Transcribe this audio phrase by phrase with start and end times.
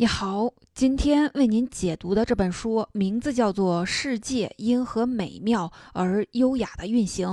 [0.00, 7.28] 你好，今天为您解读的这本书名字叫做《世界因何美妙而优雅的运行》。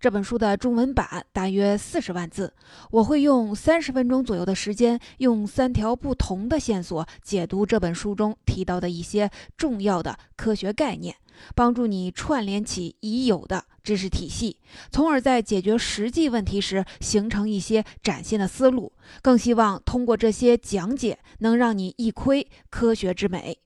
[0.00, 2.54] 这本书的中文版大约四十万字，
[2.90, 11.14] 我会用三十分钟左右的时间，用三条不同的线索解读这本书中提到的一些重要的科学概念。
[11.54, 14.58] 帮助你串联起已有的知识体系，
[14.90, 18.92] 从而在解决实际问题时形成一些崭新的思路。
[19.22, 23.60] 更希望通过这些讲解，能让你一窥科学之美。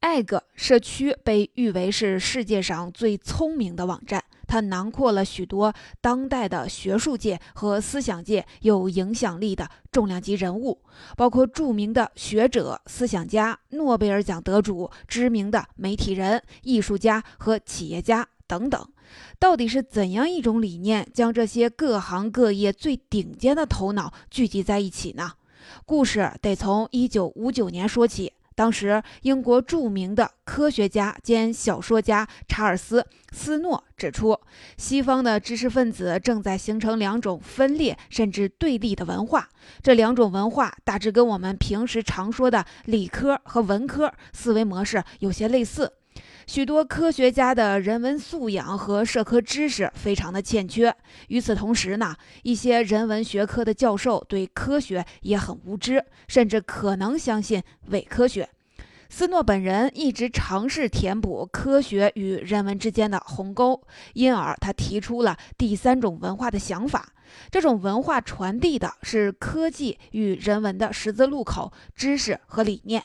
[0.00, 4.22] Egg 社区被誉为是世界上最聪明的网站。
[4.46, 10.82] 它囊括了许多当代的学术界和思想界有影响力的重量级人物，
[11.16, 18.84] 包括著名的学者、思想家、诺贝尔奖得主、知名的媒体人、艺术家和企业家等等。
[19.38, 25.34] 到底是怎样一种理念，将这些各行各业最顶尖的头脑聚集在一起呢？
[25.86, 28.32] 故事得从一九五九年说起。
[28.60, 33.00] 当时，英国著名的科学家兼小说家查尔斯·
[33.32, 34.38] 斯诺指出，
[34.76, 39.48] 西方的知识分子正在形成两种分裂甚至对立的文化。
[39.82, 45.90] 这两种文化大致跟我们平时常说的理科和文科思维模式有些类似。
[46.52, 50.92] 许多科学家的人文素养和社科知识非常的欠缺。
[51.28, 58.48] 与此同时呢，一些人文学科的教授对科学也很无知，甚至可能相信伪科学。
[59.08, 63.80] 斯诺本人一直尝试填补科学与人文之间的鸿沟，
[64.14, 67.12] 因而他提出了第三种文化的想法。
[67.52, 73.04] 这种文化传递的是科技与人文的十字路口，知识和理念。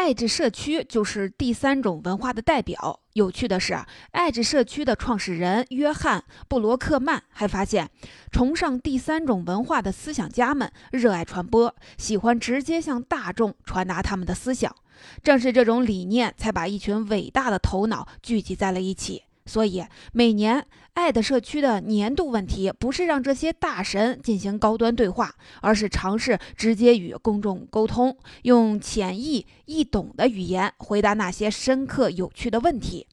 [0.00, 3.00] 爱智社区就是第三种文化的代表。
[3.12, 3.78] 有趣的是，
[4.12, 7.90] 爱智社区的创始人约翰·布罗克曼还发现，
[8.32, 14.74] 崇尚第三种文化的思想家们热爱传播，喜欢直接向大众传达他们的思想。
[15.22, 19.24] 正是这种理念，才把一群伟大的头脑聚集在了一起。
[19.50, 33.08] 所以，每年爱的社区的年度问题不是让这些大神进行高端对话，而是尝试直接与公众沟通，用浅易易懂的语言回答那些深刻有趣的问题。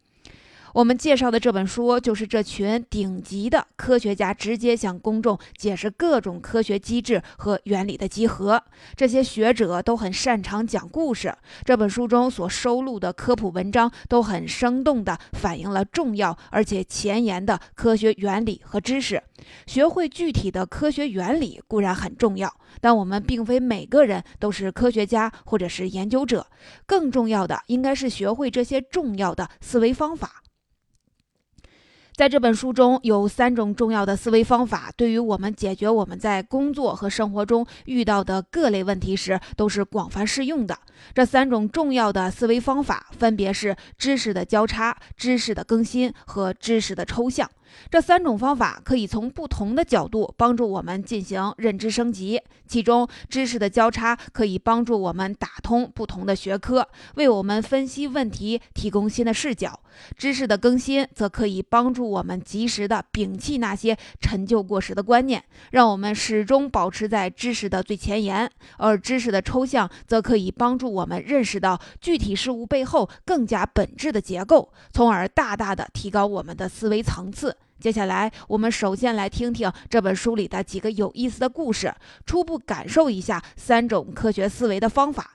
[0.78, 8.64] 我们介绍的这本书，就是这群顶级的科学家直接向公众解释各种科学机制和原理的集合。
[8.96, 11.36] 这些学者都很擅长讲故事。
[11.66, 19.24] 这本书中所收录的科普文章都很生动地反映了重要而且前沿的科学原理和知识。
[19.66, 26.46] 学会具体的科学原理固然很重要，但我们并非每个人都是科学家或者是研究者。
[26.86, 30.44] 更重要的应该是学会这些重要的思维方法。
[32.18, 40.76] 在这本书中有三种重要的思维方法，对于我们解决我们在工作和生活中遇到的各类问题时都是广泛适用的。
[41.14, 47.48] 这三种重要的思维方法分别是知识的交叉、知识的更新和知识的抽象。
[47.90, 52.42] 这三种方法可以从不同的角度帮助我们进行认知升级。
[52.68, 59.72] 其中，知识的交叉可以帮助我们打通不同的学科，为我们分析问题提供新的视角；
[60.18, 68.48] 知识的更新则可以帮助我们及时的摒弃那些陈旧过时的观念，让我们始终保持在知识的最前沿；
[68.78, 77.57] 而知识的抽象则可以帮助我们认识到具体事物背后更加本质的结构，从而大大的提高我们的思维层次。
[77.80, 81.94] 接下来，我们首先来听听这本书里的几个有意思的故事，
[82.26, 85.34] 初步感受一下三种科学思维的方法。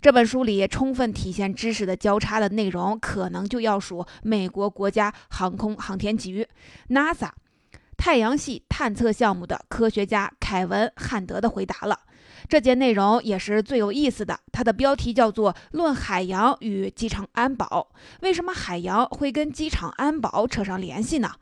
[0.00, 6.48] 这本书里充分体现知识的交叉的内容，可能就要数美国国家航空航天局
[6.88, 7.28] （NASA）
[7.96, 11.98] 太阳系探测项目的科学家凯文·汉德的回答了。
[12.52, 17.64] 这节内容也是最有意思的，它的标题叫做《论海洋与机场安保》。
[18.20, 21.32] 为什么海洋会跟机场安保扯上联系呢？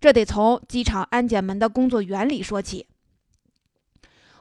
[0.00, 2.88] 这得从机场安检门的工作原理说起。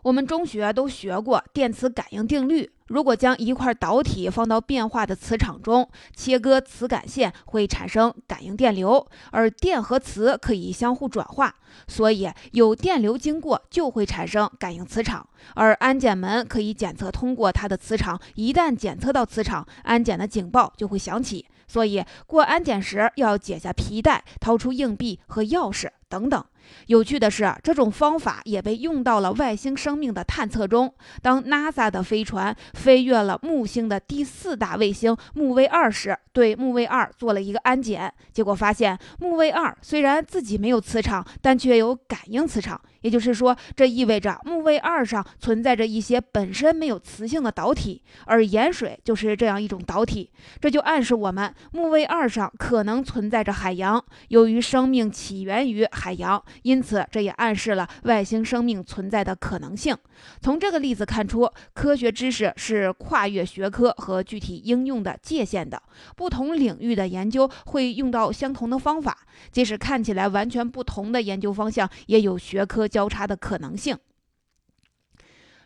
[0.01, 2.71] 我们中学都学过电磁感应定律。
[2.87, 11.55] 如果将一块导体放到变化的磁场中，切割磁感线会产生感应电流，而电和磁可以相互转化，
[11.87, 15.27] 所以有电流经过就会产生感应磁场。
[15.55, 21.43] 而安检门可以检测通过它的磁场，一旦检测到磁场，安检的警报就会响起。
[21.67, 26.45] 所以过安检时要解下皮带，掏出硬币和钥匙等等。
[26.87, 30.93] 有趣的是，这种方法也被用到了外星生命的探测中。
[31.21, 42.79] 当 NASA 的飞船飞越了木星的第四大卫星木卫二时，对木卫二做了一个安检，结果发现木卫二虽然自己没有磁场，但却有感应磁场。
[43.01, 50.31] 也就是说，这意味着木卫二上存在着一些本身没有磁性的导体，而盐水就是这样一种导体。
[50.59, 54.03] 这就暗示我们木卫二上可能存在着海洋。
[54.29, 59.95] 由于生命起源于海洋，因此这也暗示了外星生命存在的可能性。
[60.41, 65.81] 从这个例子看出，科学知识是跨越学科和具体应用的界限的。
[66.15, 73.97] 不同领域的研究会用到相同的方法，即使看起来完全不同的研究方向，也有学科交叉的可能性。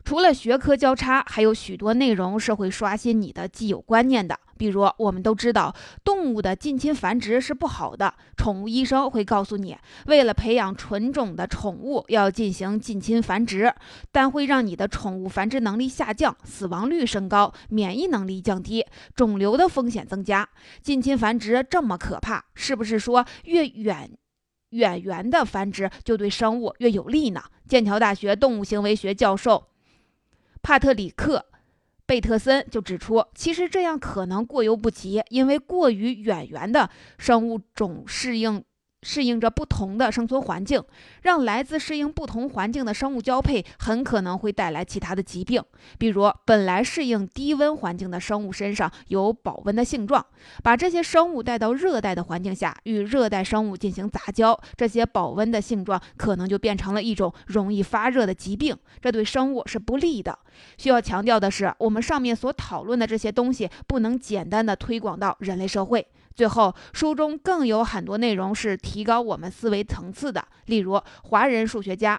[0.03, 4.39] 除了学科交叉，还有许多内容是会刷新你的既有观念的。
[4.59, 5.73] 比如，我们都知道
[6.03, 9.77] 动物的近亲繁殖是不好的，宠物医生会告诉你，
[10.07, 13.73] 为了培养纯种的宠物要进行近亲繁殖，
[14.11, 18.85] 但会让你的宠物繁殖能力下降，死亡率升高，免疫能力降低，
[19.15, 20.50] 肿瘤的风险增加。
[20.81, 24.12] 近亲繁殖这么可怕，是不是说越远
[24.71, 27.41] 远缘的繁殖就对生物越有利呢？
[27.65, 29.69] 剑桥大学动物行为学教授
[30.62, 31.45] 帕特里克。
[32.09, 36.89] 贝特森就指出，其实这样可能过犹不及，因为过于远缘的
[37.19, 38.63] 生物种适应。
[39.01, 40.84] 适应着不同的生存环境，
[41.22, 45.63] 让来自适应不同环境的生物交配，很可能会带来其他的疾病。
[45.98, 50.25] 比如，本来适应低温环境的生物身上有保温的性状，
[50.63, 60.38] 把这些生物带到热带的环境下，与热带生物进行杂交，这些保温的性状可能就变成了一种容易发热的疾病，这对生物是不利的。
[60.78, 66.06] 需要强调的是，我们上面所讨论的这些东西，不能简单的推广到人类社会。
[66.39, 72.18] 最后，书中更有很多内容是提高我们思维层次的，例如华人数学家。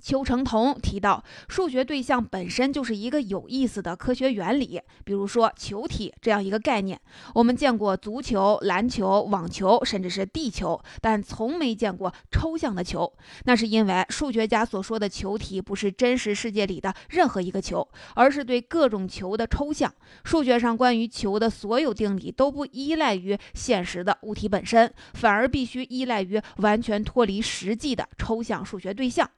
[0.00, 7.00] 邱成桐提到，数学对象本身就是一个有意思的科学原理，比如说球体这样一个概念。
[7.34, 13.12] 我们见过足球、篮球、网球，甚至是地球，但从没见过抽象的球。
[13.44, 19.92] 那是因为数学家所说的球体不是真实世界里的任何一个球，而是对各种球的抽象。
[20.24, 29.28] 数学上关于球的所有定理都不依赖于现实的物体本身，反而必须依赖于完全脱离实际的抽象数学对象。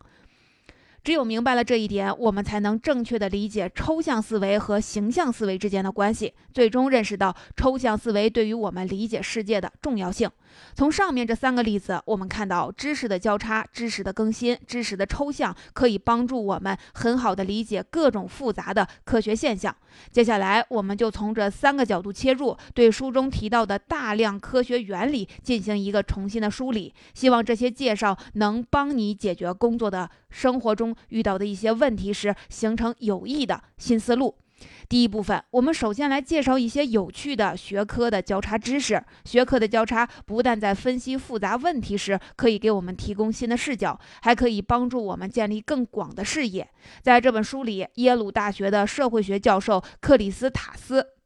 [1.05, 10.31] 只有明白了这一点，我们才能正确的理解抽象思维和形象思维之间的关系，最终认识到抽象思维对于我们理解世界的重要性。
[10.75, 19.75] 从上面这三个例子，我们看到知识的交叉、知识的更新、知识的抽象，可以帮助我们很好的理解各种复杂的科学现象。
[20.11, 26.93] 接下来，我们就从这三个角度切入，对书中提到的大量科学原理进行一个重新的梳理。
[27.15, 34.37] 希望这些介绍能帮你解决工作的生活中遇到的一些问题时，形成有益的新思路。
[34.89, 39.01] 第一部分，我们首先来介绍一些有趣的学科的交叉知识。
[39.25, 46.69] 学科的交叉不但在分析复杂问题时可以给我们提供新的视角，还可以帮助我们建立更广的视野。
[47.03, 51.18] 在这本书里，耶鲁大学的社会学教授克里斯塔斯。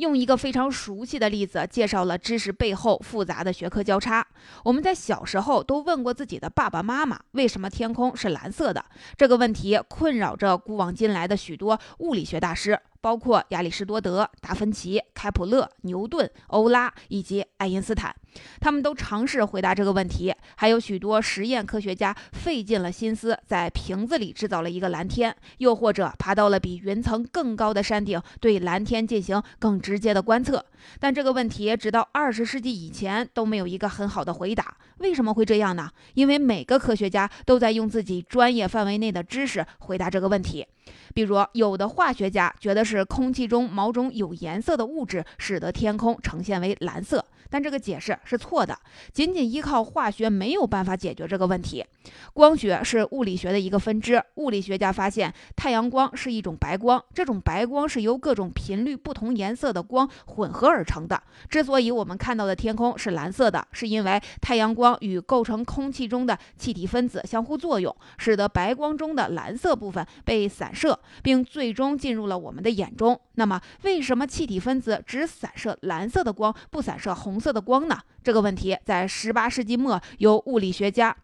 [0.00, 4.26] 用一个非常熟悉的例子介绍了知识背后复杂的学科交叉。
[4.64, 8.82] 我们在小时候都问过自己的爸爸妈妈，为什么天空是蓝色的？
[9.18, 12.80] 这个问题困扰着古往今来的许多物理学大师。
[13.00, 18.14] 包括亚里士多德、达芬奇、开普勒、牛顿、欧拉以及爱因斯坦，
[18.60, 20.34] 他们都尝试回答这个问题。
[20.56, 30.64] 还有许多实验科学家费尽了心思，在瓶子里制造了一个蓝天，又或者爬到了比云层更高的山顶，对蓝天进行更直接的观测。
[30.98, 34.76] 但这个问题直到二十世纪以前都没有一个很好的回答。
[34.98, 35.90] 为什么会这样呢？
[36.12, 40.66] 因为每个科学家都在用自己专业范围内的知识回答这个问题。
[41.14, 47.24] 比如，有的化学家觉得是空气中某种有颜色的物质使得天空呈现为蓝色。
[47.52, 48.78] 但这个解释是错的，
[49.12, 51.84] 仅仅依靠化学没有办法解决这个问题。
[52.32, 61.20] 光学是物理学的一个分支，物理学家发现太阳光是一种白光，这种白光是由各种频率不同颜色的光混合而成的。
[61.48, 73.20] 之所以我们看到的天空是蓝色的，是因为太阳光与构成空气中的气体分子相互作用，使得白光中的蓝色部分被散，射并最终进入了我们的眼中。
[73.34, 77.98] 那么，为什么气体分子只散射蓝色的光，不散射红色的光呢？
[78.24, 81.16] 这个问题在18世纪末由物理学家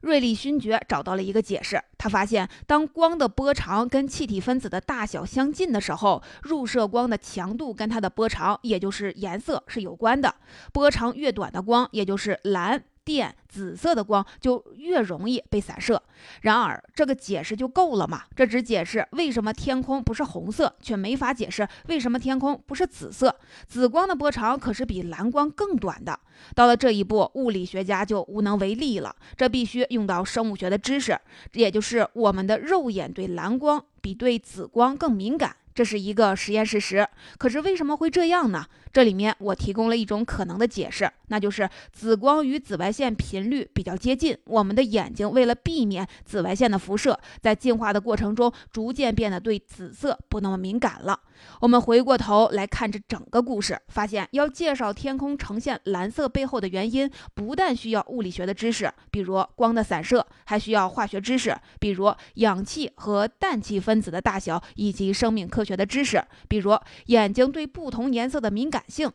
[0.00, 1.80] 瑞利勋爵找到了一个解释。
[1.96, 10.34] 他发现，当光的波长跟气体分子的大小相近的时候，入射光的强度跟它的波长，也就是颜色是有关的。
[10.72, 12.82] 波长越短的光，也就是蓝。
[13.04, 16.02] 电、紫色的光就越容易被散射。
[16.42, 18.22] 然而，这个解释就够了吗？
[18.36, 23.34] 这只解释为什么天空不是红色，却没法解释为什么天空不是紫色。
[23.66, 26.18] 紫光的波长可是比蓝光更短的。
[26.54, 29.14] 到了这一步，物理学家就无能为力了。
[29.36, 31.18] 这必须用到生物学的知识，
[31.52, 35.56] 也就是我们的肉眼对蓝光比对紫光更敏感。
[35.74, 38.66] 这是一个实验事实，可是为什么会这样呢？
[38.92, 51.18] 这里面我提供了一种可能的解释，那就是紫光与紫外线频率比较接近，我们的眼睛为了避免紫外线的辐射，在进化的过程中逐渐变得对紫色不那么敏感了。
[51.60, 69.10] 我们回过头来看这整个故事，发现要介绍天空呈现蓝色背后的原因，不但需要物理学的知识，比如光的散射，还需要化学知识，比如氧气和氮气分子的大小，以及生命科学的知识，比如眼睛对不同颜色的敏感性。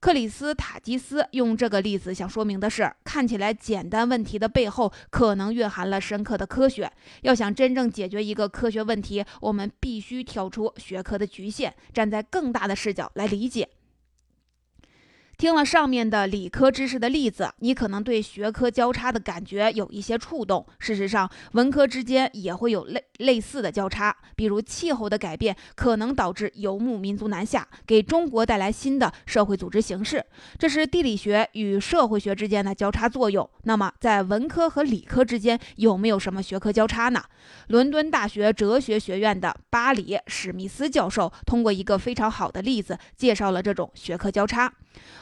[0.00, 6.90] 克里斯塔基斯用这个例子想说明的是，看起来简单问题的背后，可能蕴含了深刻的科学。
[7.22, 13.68] 要想真正解决一个科学问题，我们必须跳出学科的局限，站在更大的视角来理解。
[15.38, 20.66] 听了上面的理科知识的例子，你可能对学科交叉的感觉有一些触动。
[20.80, 30.26] 事实上，文科之间也会有类类似的交叉，比如气候的改变可能导致游牧民族南下，给中国带来新的社会组织形式，
[30.58, 33.48] 这是地理学与社会学之间的交叉作用。
[33.62, 37.22] 那么，在文科和理科之间有没有什么学科交叉呢？
[37.68, 44.74] 伦敦大学哲学学院的巴里史密斯教授通过一个非常好的例子，介绍了这种学科交叉。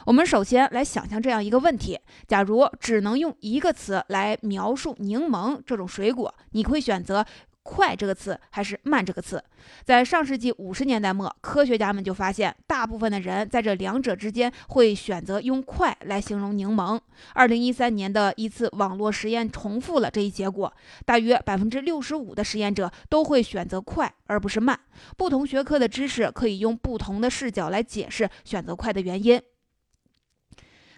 [0.07, 1.99] 我们首先来想象这样一个问题：
[2.29, 7.27] 假如只能用一个词来描述柠檬这种水果，你会选择
[7.65, 9.43] “快”这个词还是“慢”这个词？
[9.83, 17.01] 在上世纪五十年代末，科学家们就发现，大部分的人在这两者之间会选择用“快”来形容柠檬。
[17.35, 20.73] 二零一三年的一次网络实验重复了这一结果，
[21.05, 24.79] 大约百分之六十五的实验者都会选择“快”而不是“慢”。
[25.19, 29.43] 不同学科的知识可以用不同的视角来解释选择“快”的原因。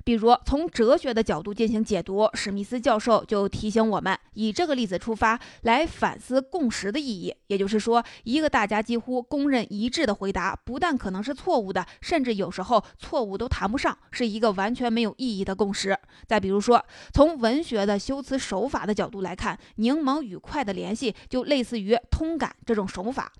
[0.08, 7.34] 比如从哲学的角度进行解读，史密斯教授就提醒我们，以这个例子出发来反思共识的意义。
[7.48, 15.94] 也就是说，一个大家几乎公认一致的回答，不但可能是错误的，甚至有时候错误都谈不上，是一个完全没有意义的共识。
[16.26, 23.30] 再比如说，从文学的修辞手法的角度来看，柠檬与快的联系就类似于通感这种手法。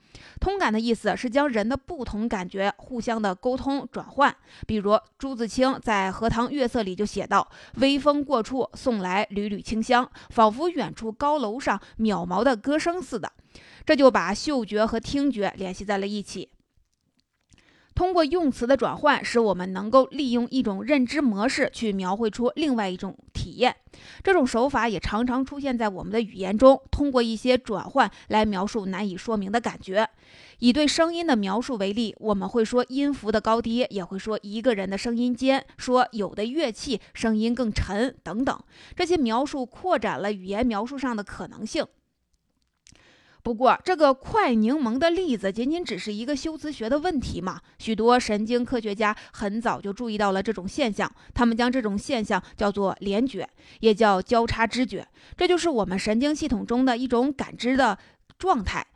[0.41, 4.35] 通感的意思是将人的不同感觉互相的沟通转换。
[4.67, 7.49] 比如朱自清在《荷塘月色》里就写道
[7.81, 13.33] ：“微风过处，送来缕缕清香，仿佛远处高楼上渺茫的歌声似的。”
[13.85, 16.51] 这就把嗅觉和听觉联系在了一起。
[17.99, 23.75] 通过用词的转换，使我们能够利用一种认知模式去描绘出另外一种体验。
[24.23, 30.09] 这种手法也常常出现在我们的语言中，通过一些转换来描述难以说明的感觉。
[30.61, 38.57] 以对声音的描述为例，我们会说音符的高低，也会说一个人的声音尖，说有的乐器声音更沉等等。
[38.95, 41.85] 这些描述扩展了语言描述上的可能性。
[43.49, 47.59] 不过，这个快柠檬的例子仅仅只是一个修辞学的问题嘛？
[47.79, 53.49] 许多神经科学家很早就注意到了这种现象，他们将这种现象叫做联觉，
[53.81, 55.09] 也叫交叉知觉。
[55.35, 57.99] 这就是我们神经系统中的一种感知的
[58.39, 58.87] 状态，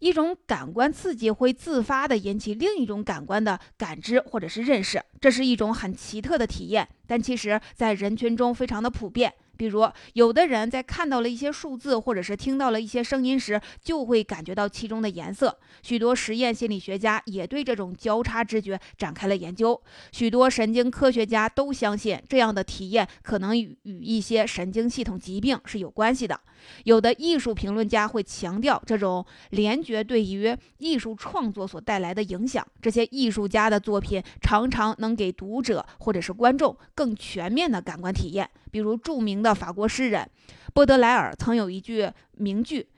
[0.00, 9.32] 一种感官刺激会自发地引起另一种感官的感知或者是认识，这是一种很奇特的体验，但其实在人群中非常的普遍。
[9.62, 15.56] 比如，有的人在看到了一些数字，或者是听到了一些声音时，就会感觉到其中的颜色。
[15.82, 19.80] 许多实验心理学家也对这种交叉知觉展开了研究。
[20.10, 26.40] 许多神经科学家都相信，这样的体验可能与与一些神经系统疾病是有关系的。
[26.82, 32.66] 有的艺术评论家会强调这种联觉对于艺术创作所带来的影响。
[32.80, 38.50] 这些艺术家的作品常常能给读者或者是观众更全面的感官体验。
[38.72, 40.28] 比如著名的法国诗人
[40.74, 42.88] 波德莱尔曾有一句名句：“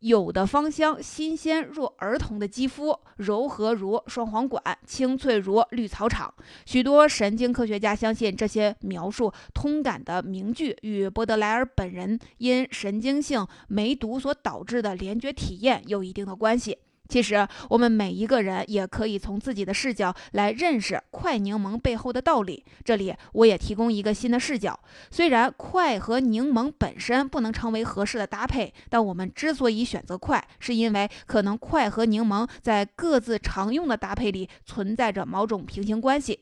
[0.00, 6.34] 有的芳香，新鲜若儿童的肌肤，柔和如双簧管，清脆如绿草场。”
[6.66, 16.78] 许多神经科学家相信，这些描述通感的名句与波德莱尔本人因神经性梅毒所导致的联觉体验有一定的关系。
[17.12, 22.64] 其实，我们每一个人也可以从自己的视角来认识快柠檬背后的道理。
[22.86, 24.80] 这里，我也提供一个新的视角。
[25.10, 36.40] 虽然快和柠檬本身不能成为合适的搭配，但我们之所以选择快，是因为可能快和柠檬在各自常用的搭配里存在着某种平行关系。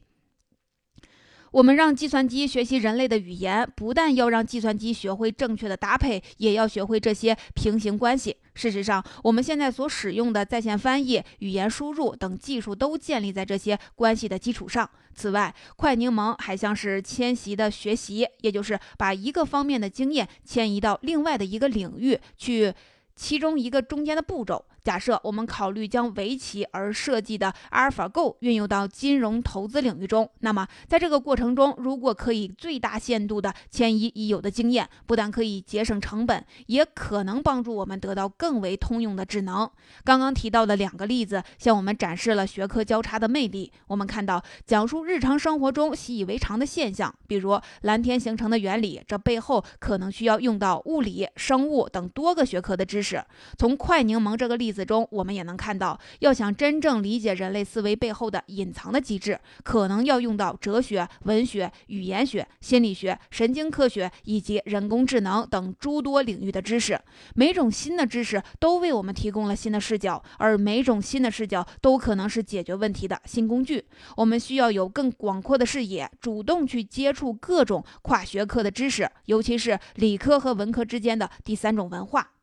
[1.53, 8.37] 我们让计算机学习人类的语言，不但要让计算机学会正确的搭配，也要学会这些平行关系。
[8.55, 14.89] 事实上，我们现在所使用的在线翻译、语言输入等技术都建立在这些关系的基础上。
[15.15, 22.73] 此外，快柠檬还像是迁徙的学习，也就是把一个方面的经验迁移到另外的一个领域去，
[23.17, 24.65] 其中一个中间的步骤。
[24.83, 39.71] 假设我们考虑将围棋而设计的阿尔法 Go 运用到金融投资领域中，那么在这个过程中，如果可以最大限度地迁移已有的经验，不但可以节省成本，也可能帮助我们得到更为通用的智能。
[40.03, 43.71] 刚刚提到的两个例子，向我们展示了学科交叉的魅力。
[43.89, 53.23] 我们看到，讲述日常生活中习以为常的现象，比如蓝天形成的原理，这背后可能需要用到物理、生物等多个学科的知识。
[53.59, 54.70] 从快柠檬这个例。
[54.71, 66.97] 例子中，我们也能看到，要想真正理解人类思维背后的隐藏的机制，可能要用到哲学、文学、语言学、心理学、神经科学以及人工智能等诸多领域的知识。
[67.35, 73.85] 每种新的知识都为我们提供了新的视角，而每种新的视角都可能是解决问题的新工具。
[74.17, 82.35] 我们需要有更广阔的视野，主动去接触各种跨学科的知识，尤其是理科和文科之间的第三种文化。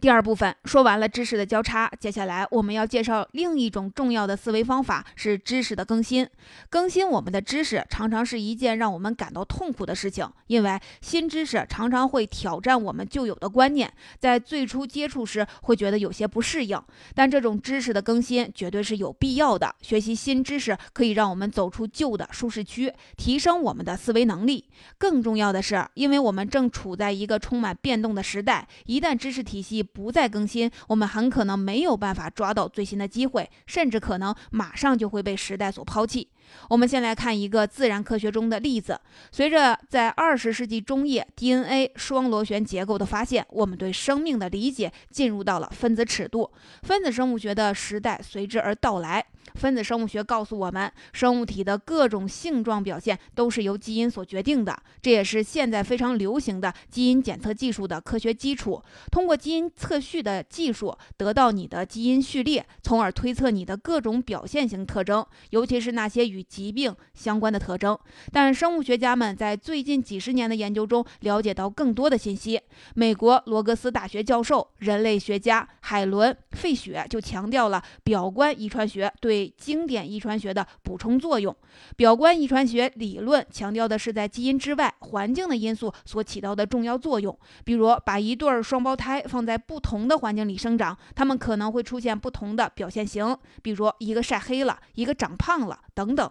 [0.00, 6.26] 第二部分说完了知识的交叉，接下来我们要介绍另一种重要的思维方法是知识的更新。
[6.70, 16.82] 更新我们的知识常常是一件让我们感到痛苦的事情，因为新知识常常会挑战我们旧有的观念，在最初接触时会觉得有些不适应。
[17.14, 19.74] 但这种知识的更新绝对是有必要的。
[19.82, 24.64] 学习新知识可以让我们走出旧的舒适区，提升我们的思维能力。
[24.96, 36.28] 更重要的是，因为我们正处在一个充满变动的时代，一旦知识体系不再更新，我们很可能没有办法抓到最新的机会，甚至可能马上就会被时代所抛弃。
[36.68, 39.00] 我们先来看一个自然科学中的例子。
[39.30, 46.50] 随着在二十世纪中叶 DNA 双螺旋结构的发现，我们对生命的理解进入到了分子尺度，
[46.82, 49.24] 分子生物学的时代随之而到来。
[49.54, 58.82] 分子生物学告诉我们，生物体的各种性状表现都是由基因所决定的，这也是现在非常流行的基因检测技术的科学基础。
[59.10, 67.98] 通过基因测序的技术，得到你的基因序列，从而推测你的各种表现型特征，尤其是那些与疾病相关的特征。
[68.32, 72.60] 但生物学家们在最近几十年的研究中了解到更多的信息。
[72.94, 79.39] 美国罗格斯大学教授、人类学家海伦·费雪就强调了表观遗传学对。
[79.40, 81.56] 对经典遗传学的补充作用，
[81.96, 87.36] 表观遗传学理论强调的是在基因之外，环境的因素所起到的重要作用。
[87.64, 96.30] 比如，把一对双胞胎放在不同的环境里生长，他们可能会出现不同的表现型，比如一个晒黑了，一个长胖了，等等。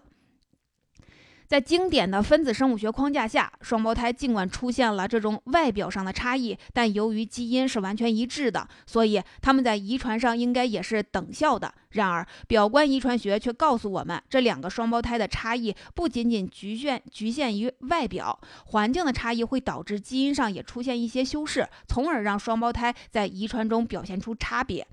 [1.49, 11.73] 在经典的分子生物学框架下，双胞胎尽管出现了这种外表上的差异，但由于基因是完全一致的，所以他们在遗传上应该也是等效的。
[11.89, 24.88] 然而，表观遗传学却告诉我们，这两个双胞胎的差异不仅仅局限局限于外表，环境的差异会导致基因上也出现一些修饰，从而让双胞胎在遗传中表现出差别。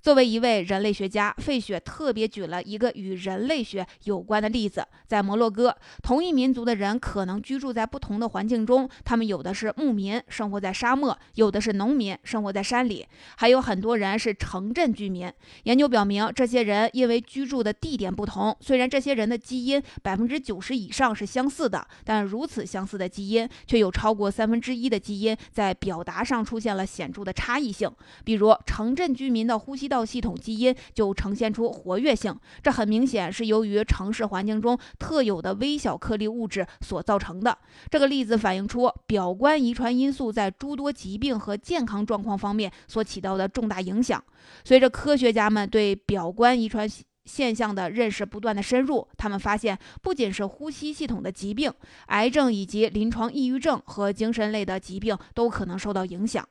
[0.00, 4.86] 作为一位人类学家，费雪特别举了一个与人类学有关的例子。
[5.06, 8.88] 在摩洛哥，同一民族的人可能居住在不同的环境中。
[9.04, 13.04] 他们有的是牧民，生活在沙漠；有的是农民，生活在山里；
[13.36, 15.30] 还有很多人是城镇居民。
[15.64, 27.90] 研究表明，这些人因为居住的地点不同，虽然这些人的基因百分之九十以上是相似的，但如此相似的基因，却有超过三分之一的基因在表达上出现了显著的差异性。
[28.24, 37.58] 比如，城镇居民的呼吸道系统基因就呈现出活跃性，这很明显是由于城市环境中特有的微小颗粒物质所造成的。
[37.90, 44.22] 这个例子反映出表观遗传因素在诸多疾病和健康状况方面所起到的重大影响。
[44.64, 46.88] 随着科学家们对表观遗传
[47.24, 51.70] 现象的认识不断的深入，他们发现不仅是呼吸系统的疾病、
[52.06, 56.48] 癌症以及临床抑郁症和精神类的疾病都可能受到影响。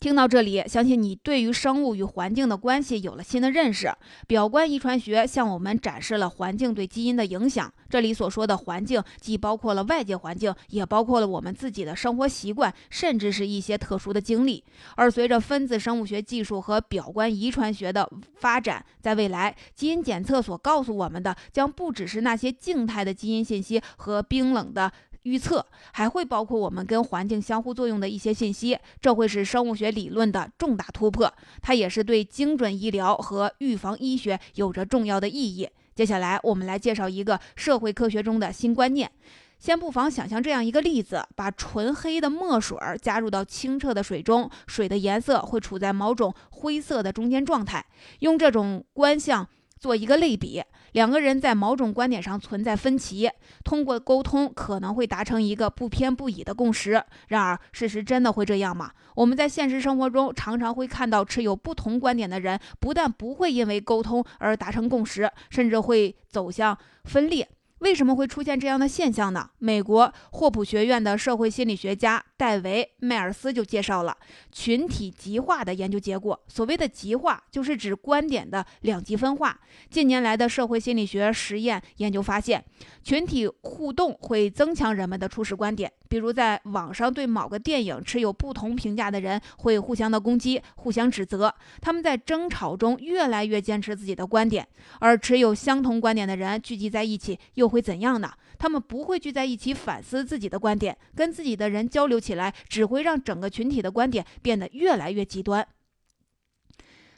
[0.00, 3.92] 听到这里，相信你对于生物与环境的关系有了新的认识。
[4.26, 7.70] 表观遗传学向我们展示了环境对基因的影响。
[7.90, 14.64] 这里所说的环境，既包括了外界环境，也包括了我们自己的生活习惯，甚至是一些特殊的经历。
[14.96, 24.90] 而随着分子生物学技术和表观遗传学的发展，在未来，基因检测所告诉我们的，将不只是那些静态的基因信息和冰冷的。
[25.22, 31.32] 预测还会包括我们跟环境相互作用的一些信息，这会是生物学理论的重大突破。
[31.60, 35.68] 它也是对精准医疗和预防医学有着重要的意义。
[35.94, 39.10] 接下来我们来介绍一个社会科学中的新观念。
[39.58, 47.84] 先不妨想象这样一个例子：把纯黑的墨水加入到清澈的水中，水的颜色会处在某种灰色的中间状态。
[48.20, 49.46] 用这种观象
[49.78, 53.30] 做一个类比，两个人在某种观点上存在分歧，
[53.64, 57.02] 通过沟通可能会达成一个不偏不倚的共识。
[57.28, 58.90] 然而，事实真的会这样吗？
[59.14, 67.48] 我们在现实生活中常常会看到，持有不同观点的人不但不会因为沟通而达成共识，甚至会走向分裂。
[67.80, 69.50] 为什么会出现这样的现象呢？
[69.58, 74.16] 美国霍普学院的社会心理学家戴维·迈尔斯就介绍了
[74.52, 76.38] 群体极化的研究结果。
[76.46, 79.58] 所谓的极化，就是指观点的两极分化。
[79.88, 82.62] 近年来的社会心理学实验研究发现，
[83.02, 85.90] 群体互动会增强人们的初始观点。
[86.08, 94.64] 比如，在网上对某个电影持有不同评价的人会互相的攻击、互相指责，他们在争吵中越来越坚持自己的观点；
[94.98, 98.32] 而持有相同观点的人聚集在一起又会怎样呢？
[98.58, 105.66] 他们不会聚在一起反思自己的观点，跟自己的人交流起来，只会让整个群体的观点变得越来越极端。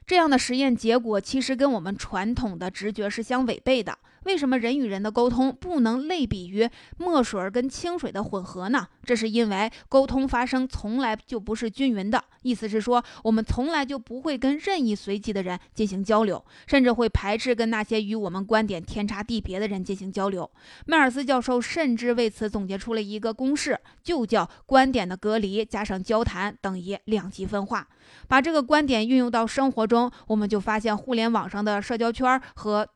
[0.07, 3.99] 这样的实验结果其实跟我们传统的直觉是相违背的。
[4.25, 8.87] 为什么人与人的沟通不能类比于墨水跟清水的混合呢？
[9.05, 20.49] 这是因为沟通发生从来就不是均匀的，意思是说，我们从来就不会跟任意随机的人进行交流，甚至会排斥跟那些与我们观点天差地别的人进行交流。
[20.87, 27.89] 迈尔斯教授甚至为此总结出了一个公式，就叫观点的隔离加上交谈等于两极分化。
[28.29, 32.89] 把这个观点运用到生活中，我们就发现互联网上的社交圈和。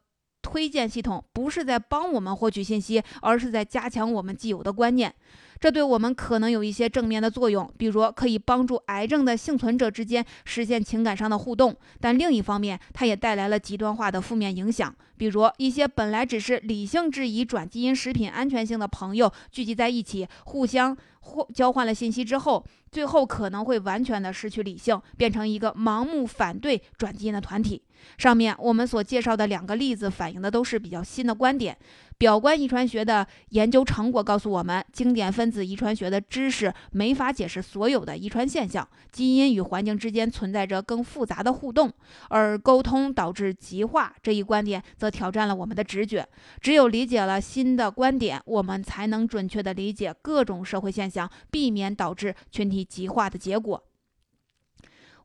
[0.46, 5.12] 推荐系统不是在帮我们获取信息，而是在加强我们既有的观念。
[5.58, 11.74] 这对我们可能有一些正面的作用，比如可以帮助癌症的幸存者之间实现情感上的互动。
[12.00, 20.96] 但另一方面，它也带来了极端化的负面影响，比如一些本来只是理性质疑转基因食品安全性的朋友聚集在一起，互相
[21.26, 22.64] 或交换了信息之后。
[22.92, 27.82] 最后可能会完全的失去理性，变成一个盲目反对转基因的团体。
[28.16, 31.76] 上面我们所介绍的两个例子反映的都是比较新的观点。
[32.18, 41.92] 表观遗传学的研究成果告诉我们，经典分子遗传学的知识没法解释所有的遗传现象，基因与环境之间存在着更复杂的互动，
[42.30, 46.26] 而沟通导致极化这一观点则挑战了我们的直觉。
[46.60, 53.82] 只有理解了新的观点，我们才能准确地理解各种社会现象，想避免导致群体极化的结果。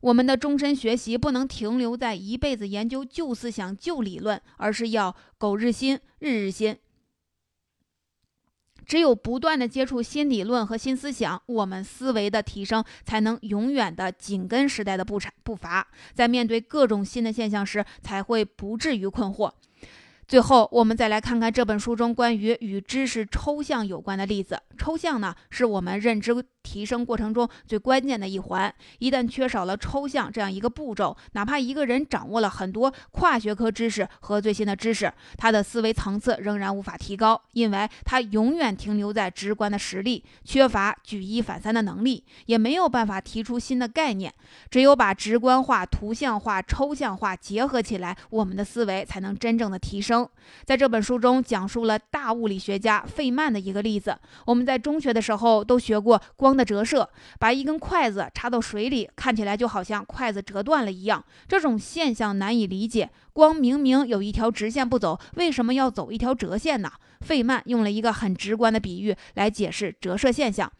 [0.00, 6.76] 我们的终身学习不能停留在一辈子研究旧思想、旧理论，而是要苟日新，日日新。
[8.84, 19.52] 只有不断的接触新理论和新思想，我们思维的提升才能永远的紧跟时代的步步伐，在面对各种新的现象时，才会不至于困惑。
[20.32, 24.58] 最后，我们再来看看这本书中关于与知识抽象有关的例子。
[24.78, 28.74] 抽象呢，是我们认知提升过程中最关键的一环。
[28.98, 44.32] 一旦缺少了抽象这样一个步骤，哪怕一个人掌握了很多跨学科知识和最新的知识，他的思维层次仍然无法提高，因为他永远停留在直观的实例，缺乏举一反三的能力，也没有办法提出新的概念。
[44.70, 50.21] 只有把直观化、图像化、抽象化结合起来，我们的思维才能真正的提升。
[50.64, 54.18] 在这本书中，讲述了大物理学家费曼的一个例子。
[54.46, 57.08] 我们在中学的时候都学过光的折射，
[57.38, 61.24] 把一根筷子插到水里，看起来就好像筷子折断了一样。
[61.46, 66.90] 这种现象难以理解，光明明有一条直线不走，为什么要走一条折线呢？
[67.22, 70.70] 费曼用了一个很直观的比喻来解释折射现象。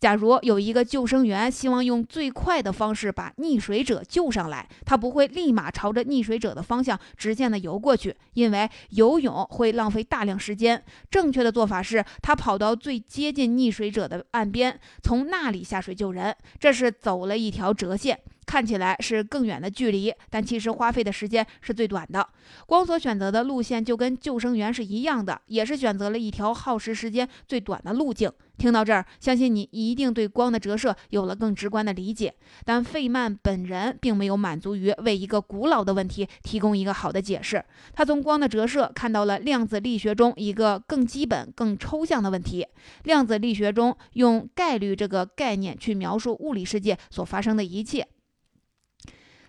[0.00, 10.82] 假如有一个救生员希望用最快的方式把溺水者救上来，他不会立马朝着溺水者的方向直线的游过去，因为游泳会浪费大量时间。
[11.08, 16.36] 正确的做法是他跑到最接近溺水者的岸边，从那里下水救人。
[16.58, 18.18] 这是走了一条折线。
[18.52, 22.28] 看起来是更远的距离，但其实花费的时间是最短的。
[22.66, 28.30] 光所选择的路线就跟救生员是一样的，也是选择了一条耗时时间最短的路径。
[28.58, 32.34] 听到这儿，相信你一定对光的折射有了更直观的理解。
[32.66, 42.66] 但费曼本人并没有满足于为一个古老的问题提供一个好的解释，他从光的折射看到了量子力学中一个更基本、更抽象的问题。
[43.04, 48.06] 量子力学中用概率这个概念去描述物理世界所发生的一切。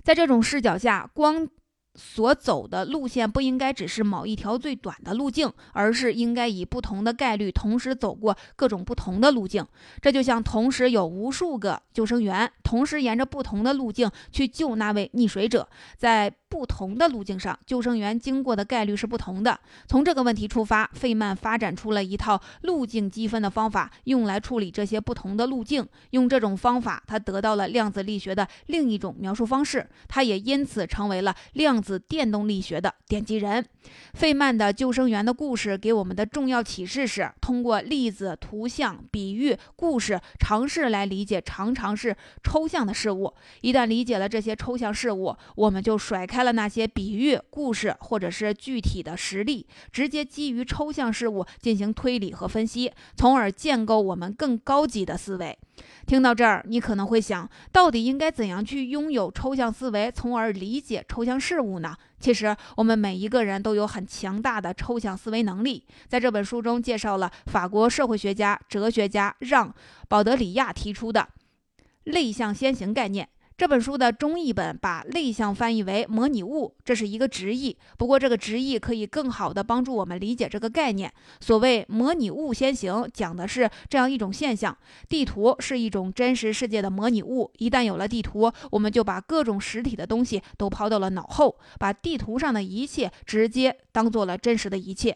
[0.04, 1.48] 在这种视角下，光
[1.96, 9.66] 所走的路线不应该只是某一条最短的路径，而是应该以不同的概率同时走过各种不同的路径。
[10.02, 16.34] 这就像同时有无数个救生员同时沿着不同的路径去救那位溺水者，在。
[16.54, 19.60] 不同的路径上，救生员经过的概率是不同的。
[19.88, 25.84] 从这个问题出发，费曼发展出了一套路径积分的方法，用来处理这些不同的路径。
[26.12, 29.90] 用这种方法，他得到了量子力学的另一种描述方式。
[30.08, 33.66] 他也因此成为了量子电动力学的奠基人。
[34.14, 43.34] 费曼的救生员的故事给我们的重要启示是：通过例子、图像、比喻、故事，尝试来理解常常是抽象的事物。
[43.62, 55.58] 一旦理解了这些抽象事物，我们就甩开了那些比喻、故事或者是具体的实例，直接基于抽象事物进行推理和分析，从而建构我们更高级的思维。
[56.06, 61.96] 听到这儿，你可能会想，到底应该怎样去拥有抽象思维，从而理解抽象事物呢？
[62.20, 65.86] 其实，我们每一个人都有很强大的抽象思维能力。
[66.08, 69.70] 在这本书中，介绍了法国社会学家、哲学家让·
[70.08, 71.28] 保德里亚提出的
[72.06, 73.28] “类象先行”概念。
[73.56, 77.78] 这本书的中译本把类象翻译为模拟物，这是一个直译。
[77.98, 81.14] 不过，这个直译可以更好地帮助我们理解这个概念。
[81.40, 84.76] 所谓模拟物先行，讲的是这样一种现象：
[85.08, 87.52] 地图是一种真实世界的模拟物。
[87.60, 95.16] 一旦有了地图，我们就把各种实体的东西都抛到了脑后，把地图上的一切直接当做了真实的一切。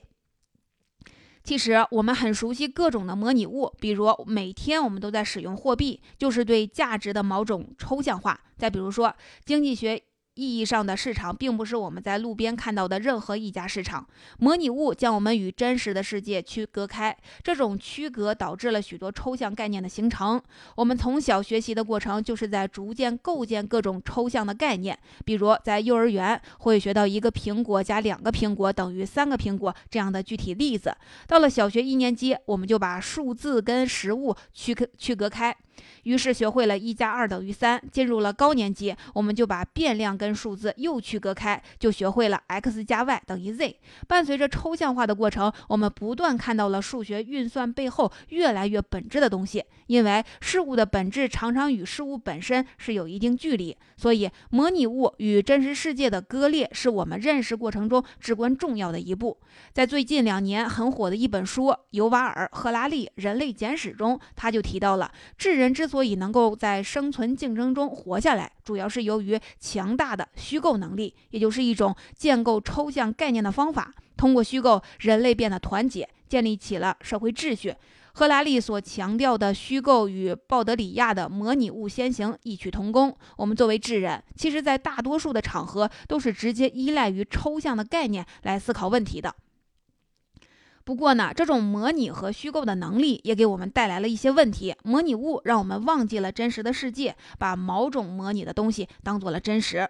[1.48, 8.38] 其实我们很熟悉各种的模拟物，比如每天我们都在使用货币，就是对价值的某种抽象化。
[8.58, 10.04] 再比如说经济学。
[10.38, 14.08] 意义上的市场，并不是我们在路边看到的任何一家市场。
[14.38, 20.39] 模拟物将我们与真实的世界区隔开，这种区隔导致了许多抽象概念的形成。
[20.76, 24.97] 我们从小学习的过程，就是在逐渐构建各种抽象的概念。
[25.26, 30.95] 比如，在幼儿园会学到一个苹果加两个苹果等于三个苹果这样的具体例子。
[31.28, 35.56] 到了小学一年级，我们就把数字跟实物区隔区隔开。
[36.04, 37.82] 于是学会了一加二等于三。
[37.92, 43.78] 进入了高年级，我们就把变量跟数字又区隔开，就学会了 x 加 y 等于 z。
[44.08, 49.63] 伴随着抽象化的过程，我们不断看到了数学运算背后越来越本质的东西。
[49.88, 59.38] 因为事物的本质常常与事物本身是有一定距离，所以模拟物与真实世界的割裂是我们认识过程中至关重要的一步。
[59.73, 65.73] 在最近两年很火的一本书《尤瓦尔·赫拉利人类简史》中，他就提到了智人。
[65.78, 73.93] 之所以能够在生存竞争中活下来，主要是由于强大的虚构能力，也就是一种建构抽象概念的方法。
[74.15, 77.76] 通过虚构，人类变得团结，建立起了社会秩序。
[78.18, 83.16] 赫拉利所强调的虚构与鲍德里亚的模拟物先行异曲同工。
[83.36, 89.36] 我们作为智人，其实在大多数的场合都是直接依赖于抽象的概念来思考问题的。
[90.84, 94.74] 不过呢，这种模拟和虚构的能力也给我们带来了一些问题。
[94.84, 99.88] 模拟物让我们忘记了真实的世界，把某种模拟的东西当做了真实。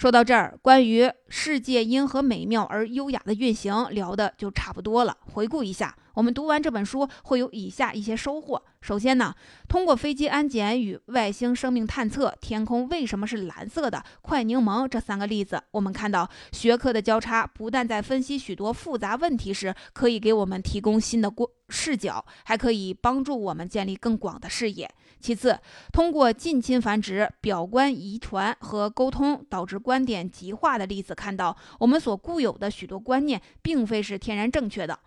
[0.00, 5.14] 说到这儿，关于世界因何美妙而优雅的运行，聊的就差不多了。
[5.34, 5.94] 回顾一下。
[6.14, 8.62] 我们读完这本书会有以下一些收获。
[8.80, 9.34] 首先呢，
[9.68, 21.30] 通过飞机安检与外星生命探测、天空为什么是蓝色的、快柠檬这三个例子，我们看到学科的交叉不但在分析许多复杂问题时可以给我们提供新的
[21.68, 24.90] 视角，还可以帮助我们建立更广的视野。
[25.20, 25.58] 其次，
[25.92, 34.98] 通过近亲繁殖、表观遗传和沟通导致观点极化的例子，看到我们所固有的许多观念并非是天然正确的。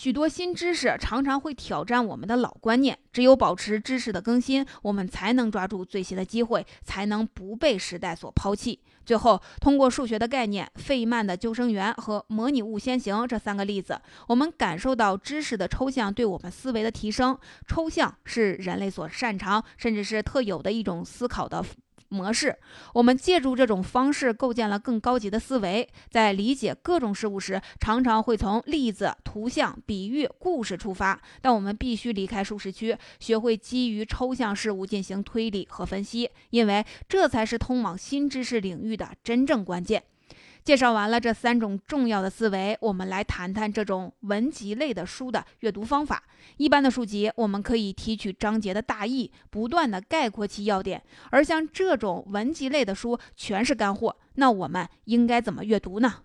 [0.00, 8.80] 许多新知识常常会挑战我们的老观念，只有保持知识的更新，我们才能抓住最新的机会，才能不被时代所抛弃。
[9.04, 17.38] 最后，通过数学的概念、费曼的救生员和模拟物先行这三个例子，我们感受到知识的抽象对我们思维的提升。
[17.68, 21.62] 抽象是人类所擅长，甚至是特有的一种思考的。
[22.10, 22.58] 模式，
[22.92, 25.88] 我们借助这种方式构建了更高级的思维。
[26.10, 40.02] 在理解各种事物时，常常会从例子、图像、比喻、故事出发，但我们必须离开舒适区，学会基于抽象事物进行推理和分析，因为这才是通往新知识领域的真正关键。
[40.62, 46.22] 介绍完了这三种重要的思维，我们来谈谈这种文集类的书的阅读方法。
[46.58, 54.16] 一般的书籍，我们可以提取章节的大意，不断的概括其要点；而像这种文集类的书，全是干货。
[54.34, 56.16] 那我们应该怎么阅读呢？